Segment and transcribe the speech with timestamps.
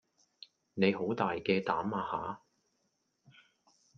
[0.73, 2.41] 你好大嘅膽呀吓